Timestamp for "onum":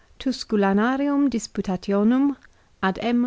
1.93-2.35